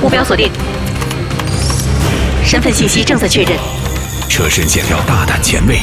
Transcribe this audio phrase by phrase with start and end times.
[0.00, 0.50] 目标锁定，
[2.44, 3.52] 身份信息正在确认。
[4.28, 5.78] 车身线条大胆前卫，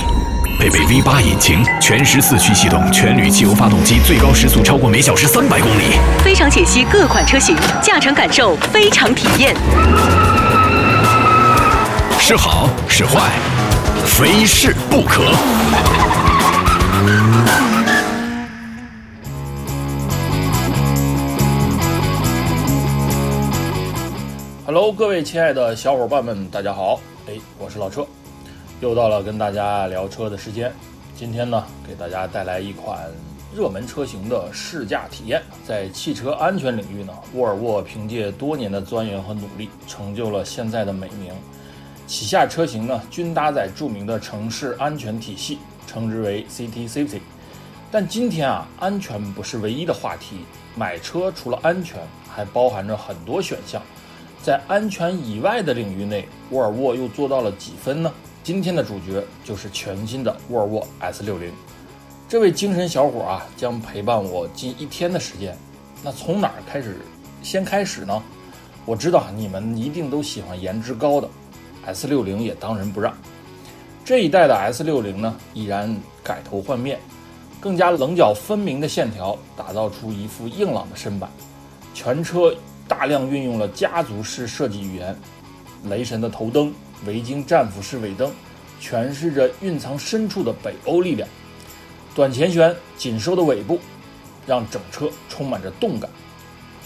[0.59, 5.97] 配备 V8 引擎，全时四驱系统，全铝汽油发动机，最高时速超过每小时三百公里。
[6.23, 9.55] 非常解析各款车型，驾乘感受非常体验。
[12.19, 13.31] 是好是坏，
[14.05, 15.23] 非试不可。
[24.71, 27.01] Hello，各位亲爱的小伙伴们，大家好！
[27.27, 28.05] 哎，我是老车，
[28.81, 30.71] 又到了跟大家聊车的时间。
[31.15, 33.09] 今天呢，给大家带来一款
[33.51, 35.41] 热门车型的试驾体验。
[35.65, 41.33] 在汽车安全领域呢，沃尔沃凭借多年的钻研和努力，成就了现在的美名。
[42.05, 45.57] 旗下车型呢，均搭载著名的城市安全体系，
[45.87, 47.21] 称之为 City Safety。
[47.89, 50.41] 但今天啊，安全不是唯一的话题。
[50.75, 51.99] 买车除了安全，
[52.29, 53.81] 还包含着很多选项。
[54.41, 58.11] 在安全以外的领域内，沃尔沃又做到了几分呢？
[58.41, 61.51] 今天的主角就是全新的沃尔沃 S60。
[62.27, 65.57] 这位精神小伙啊，将陪伴我近一天的时间。
[66.01, 66.97] 那从哪儿开始？
[67.43, 68.23] 先开始呢？
[68.85, 71.29] 我知道你们一定都喜欢颜值高的
[71.85, 73.13] ，S60 也当仁不让。
[74.05, 76.97] 这一代的 S60 呢，依然改头换面，
[77.59, 81.29] 更加棱角分明的线条，打造出一副硬朗的身板。
[81.93, 82.55] 全车。
[82.89, 85.15] 大量运用了家族式设计语言，
[85.83, 86.73] 雷神的头灯、
[87.05, 88.33] 维京战斧式尾灯，
[88.81, 91.29] 诠释着蕴藏深处的北欧力量。
[92.15, 93.79] 短前悬、紧收的尾部，
[94.47, 96.09] 让整车充满着动感。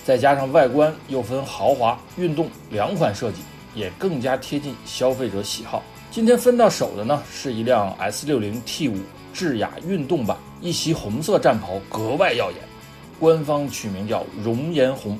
[0.03, 3.37] 再加上外观又分豪华、运动两款设计，
[3.73, 5.81] 也更加贴近消费者喜好。
[6.11, 8.97] 今天分到手的呢，是一辆 S60 T5
[9.33, 12.59] 智雅运动版，一袭红色战袍格外耀眼，
[13.17, 15.17] 官方取名叫熔岩红。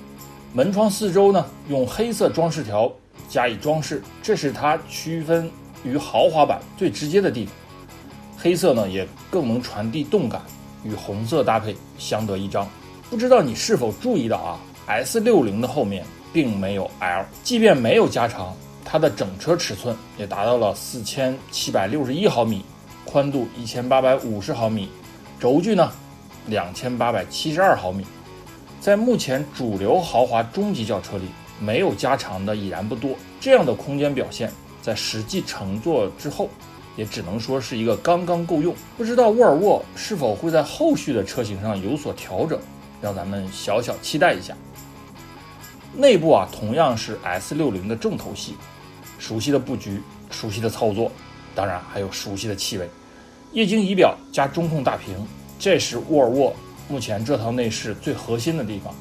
[0.56, 2.92] 门窗四周呢，用黑色装饰条
[3.28, 5.50] 加以装饰，这是它区分
[5.84, 7.56] 于豪华版最直接的地方。
[8.38, 10.40] 黑色呢，也更能传递动感，
[10.84, 12.70] 与红色搭配相得益彰。
[13.10, 22.64] 不知道你是否注意到啊？S60 的后面并没有 L，即便没有加长，它的整车尺寸也达到了四千七百六十一毫米，
[23.06, 24.88] 宽度一千八百五十毫米，
[25.40, 25.92] 轴距呢
[26.46, 28.06] 两千八百七十二毫米。
[28.84, 31.24] 在目前主流豪华中级轿车里，
[31.58, 33.12] 没有加长的已然不多。
[33.40, 34.52] 这样的空间表现，
[34.82, 36.50] 在实际乘坐之后，
[36.98, 38.76] 也只能说是一个刚刚够用。
[38.98, 42.60] 不知道沃尔沃是否会在后续的车型上有所调整，
[43.02, 44.54] 让咱们小小期待一下。
[45.96, 48.56] 内部啊，同样是 S60 的重头戏，
[49.18, 51.10] 熟悉的布局，熟悉的操作，
[51.56, 52.90] 当然还有熟悉的气味。
[53.54, 55.26] 液晶仪表加中控大屏，
[55.58, 56.54] 这是沃尔沃。
[56.90, 58.94] 目前这套内饰最核心的地方，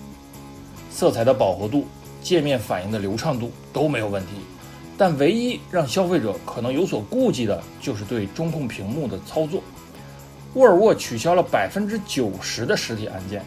[0.90, 1.86] 色彩的饱和度、
[2.22, 4.32] 界面反应的流畅度都没有问题，
[4.96, 9.62] 但唯一让消费者可能有所顾忌的就是对中控屏幕的操作。
[10.54, 13.44] 沃尔沃取消了百分之九十的实体按键，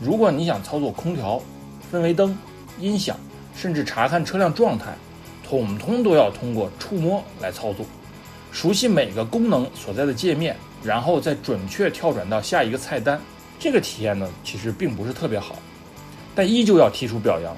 [0.00, 1.40] 如果你想操作空调、
[1.92, 2.36] 氛围灯、
[2.78, 3.16] 音响，
[3.56, 4.94] 甚至查看车辆状态，
[5.48, 7.86] 统统都要通过触摸来操作。
[8.50, 13.20] 熟悉每个功能所在的界面，然后再准确跳转到下一个菜单。
[13.58, 15.56] 这个体验呢，其实并不是特别好，
[16.34, 17.56] 但依旧要提出表扬。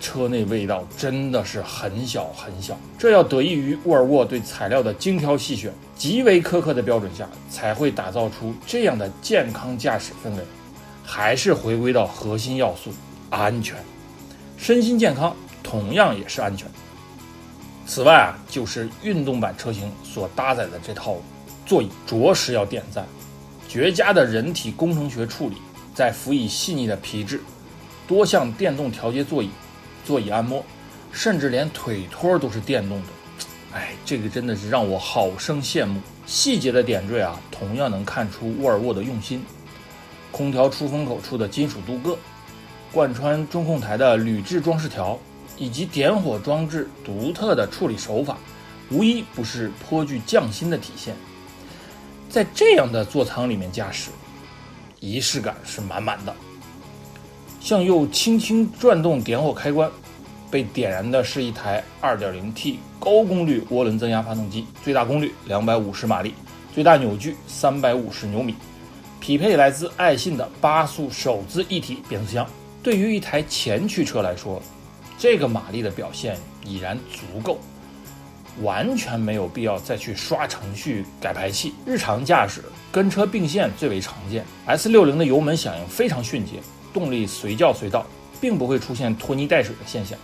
[0.00, 10.42] 车内味道真的是很小很小，这要得益于沃尔沃对材料的精挑细选，极为苛刻的标准下，才会打造出这样的健康驾驶氛围。
[11.04, 12.90] 还是回归到核心要素——
[13.30, 13.76] 安全，
[14.56, 16.66] 身心健康同样也是安全。
[17.86, 21.16] 此外啊，就是运动版车型所搭载的这套
[21.64, 23.06] 座椅，着实要点赞。
[23.72, 25.56] 绝佳的人体工程学处理，
[25.94, 27.40] 再辅以细腻的皮质，
[28.06, 29.48] 多项电动调节座椅，
[30.04, 30.62] 座椅按摩，
[31.10, 33.06] 甚至连腿托都是电动的。
[33.72, 36.02] 哎，这个真的是让我好生羡慕。
[36.26, 39.42] 细节的点缀啊，同样能看出沃尔沃的用心。
[40.30, 42.18] 空调出风口处的金属镀铬，
[42.92, 45.18] 贯穿中控台的铝制装饰条，
[45.56, 48.36] 以及点火装置独特的处理手法，
[48.90, 51.16] 无一不是颇具匠心的体现。
[52.32, 54.08] 在这样的座舱里面驾驶，
[55.00, 56.34] 仪式感是满满的。
[57.60, 59.90] 向右轻轻转动点火开关，
[60.50, 66.32] 被点燃的是一台 2.0T 高功率涡轮增压发动机，最大功率250马力，
[66.74, 68.54] 最大扭矩350牛米，
[69.20, 72.48] 匹配来自爱信的八速手自一体变速箱。
[72.82, 74.62] 对于一台前驱车来说，
[75.18, 77.58] 这个马力的表现已然足够。
[78.60, 82.62] 完全没有必要再去刷程序改排气，日常驾驶
[82.92, 84.44] 跟车并线最为常见。
[84.66, 86.60] S60 的油门响应非常迅捷，
[86.92, 88.06] 动力随叫随到，
[88.40, 90.18] 并不会出现拖泥带水的现象。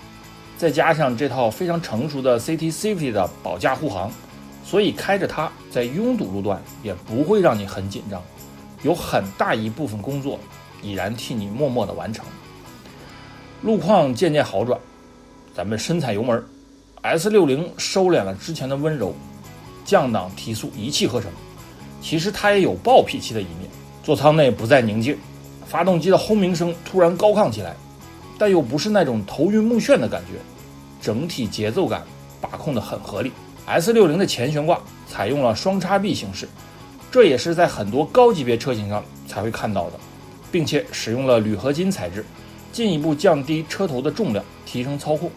[0.59, 4.11] 再加上这套非常成熟的 CT Safety 的保驾护航，
[4.65, 8.23] 所以开着它在拥堵路段也不会让你很紧张，
[8.83, 10.39] 有很大一部分工作
[10.83, 12.27] 已然替你默默的完成。
[13.63, 14.79] 路况渐渐好转，
[15.55, 16.45] 咱们深踩油门
[17.03, 19.15] ，S60 收敛了之前的温柔，
[19.85, 21.31] 降档提速一气呵成。
[22.01, 23.69] 其实它也有暴脾气的一面，
[24.03, 25.17] 座舱内不再宁静，
[25.67, 27.75] 发动机的轰鸣声突然高亢起来。
[28.39, 30.39] 但又不是那种头晕目眩的感觉，
[31.03, 32.05] 整体节奏感
[32.41, 33.33] 把控得很合理。
[33.67, 36.49] S60 的前悬挂采用了双叉臂形式，
[37.11, 39.95] 这也是在很多高级别车型上才会看到的，
[40.53, 42.25] 并且使用了铝合金材质，
[42.73, 45.29] 进一步降低车头的重量，提升操控。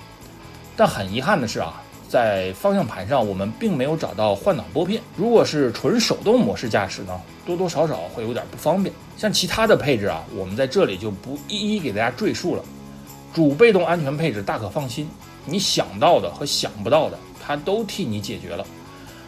[0.81, 1.79] 但很遗憾的是啊，
[2.09, 8.91] 在方向盘上我们并没有找到换挡拨片，如果是纯手动模式驾驶呢，多多少少会有点不方便。
[9.15, 12.63] 像其他的配置啊，我们在这里就不一一给大家赘述了。
[13.31, 15.07] 主被动安全配置大可放心，
[15.45, 18.65] 你想到的和想不到的，它都替你解决了。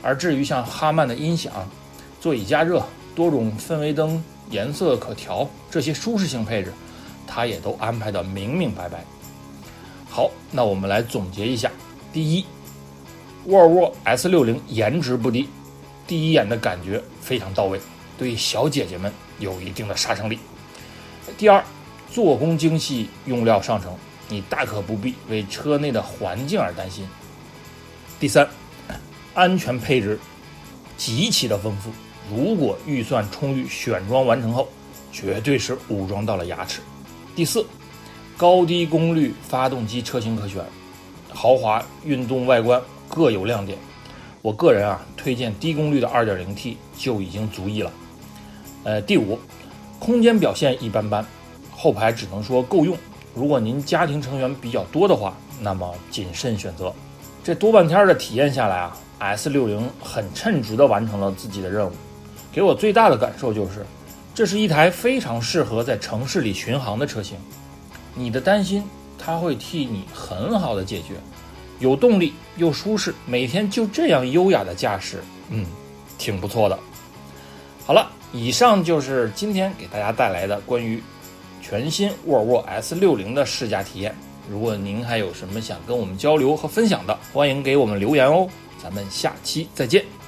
[0.01, 1.53] 而至于像哈曼的音响、
[2.19, 2.83] 座椅加热、
[3.13, 6.73] 多种氛围灯颜色可调这些舒适性配置，
[7.27, 9.05] 它也都安排的明明白白。
[10.15, 11.71] 好，那我们来总结一下：
[12.13, 12.45] 第一，
[13.45, 15.49] 沃尔沃 S60 颜值不低，
[16.05, 17.81] 第一眼的感觉非常到位，
[18.15, 20.37] 对小姐姐们有一定的杀伤力。
[21.35, 21.63] 第二。
[22.11, 23.91] 做工精细，用料上乘，
[24.29, 27.07] 你大可不必为车内的环境而担心。
[28.19, 28.47] 第三，
[29.33, 30.19] 安全配置
[30.95, 31.89] 极其的丰富，
[32.29, 34.69] 如果预算充裕，选装完成后
[35.11, 36.81] 绝对是武装到了牙齿。
[37.35, 37.65] 第四，
[38.35, 40.63] 高低功率发动机车型可选，
[41.31, 43.77] 豪华运动外观各有亮点。
[44.41, 47.91] 我个人啊推荐低功率的 2.0T 就已经足矣了。
[48.83, 49.39] 呃，第五，
[49.99, 51.25] 空间表现一般般。
[51.71, 52.97] 后排只能说够用，
[53.33, 56.93] 如果您家庭成员比较多的话，那么谨慎选择。
[57.43, 61.91] 这多半天的体验下来啊，S60 很称职地完成了自己的任务。
[62.51, 63.85] 给我最大的感受就是，
[64.33, 67.37] 这是一台非常适合在城市里巡航的车型。
[68.15, 68.83] 你的担心，
[69.17, 71.15] 他会替你很好的解决。
[71.79, 75.65] 有动力又舒适，每天就这样优雅的驾驶，嗯，
[76.17, 76.79] 挺不错的。
[77.85, 81.01] 好了，以上就是今天给大家带来的关于。
[81.65, 84.13] 全新沃尔沃 S 六零的试驾体验，
[84.49, 88.45] 如果您还有什么想跟我们交流和分享的，欢迎给我们留言哦。
[88.77, 90.22] 咱们下期再见。